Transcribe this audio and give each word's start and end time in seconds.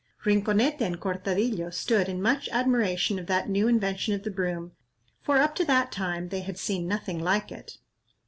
Rinconete 0.25 0.81
and 0.81 0.99
Cortadillo 0.99 1.69
stood 1.69 2.09
in 2.09 2.23
much 2.23 2.49
admiration 2.51 3.19
of 3.19 3.27
that 3.27 3.47
new 3.49 3.67
invention 3.67 4.15
of 4.15 4.23
the 4.23 4.31
broom, 4.31 4.71
for 5.21 5.37
up 5.37 5.53
to 5.57 5.65
that 5.65 5.91
time 5.91 6.29
they 6.29 6.39
had 6.41 6.57
seen 6.57 6.87
nothing 6.87 7.19
like 7.19 7.51
it. 7.51 7.77